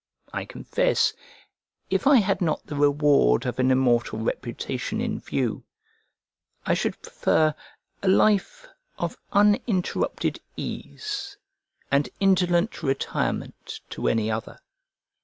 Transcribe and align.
I 0.33 0.45
confess, 0.45 1.13
if 1.91 2.07
I 2.07 2.17
had 2.17 2.41
not 2.41 2.65
the 2.65 2.75
reward 2.75 3.45
of 3.45 3.59
an 3.59 3.69
immortal 3.69 4.17
reputation 4.17 4.99
in 4.99 5.19
view, 5.19 5.63
I 6.65 6.73
should 6.73 6.99
prefer 7.03 7.53
a 8.01 8.07
life 8.07 8.67
of 8.97 9.15
uninterrupted 9.31 10.39
ease 10.57 11.37
and 11.91 12.09
indolent 12.19 12.81
retirement 12.81 13.79
to 13.91 14.07
any 14.07 14.31
other. 14.31 14.57